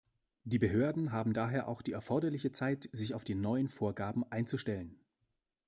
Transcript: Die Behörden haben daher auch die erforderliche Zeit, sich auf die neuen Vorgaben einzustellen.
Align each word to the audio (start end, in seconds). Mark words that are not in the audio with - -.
Die 0.45 0.57
Behörden 0.57 1.11
haben 1.11 1.31
daher 1.31 1.67
auch 1.67 1.83
die 1.83 1.91
erforderliche 1.91 2.51
Zeit, 2.51 2.89
sich 2.91 3.13
auf 3.13 3.23
die 3.23 3.35
neuen 3.35 3.69
Vorgaben 3.69 4.23
einzustellen. 4.31 4.99